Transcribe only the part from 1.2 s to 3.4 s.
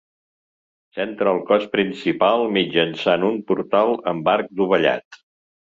al cos principal mitjançant un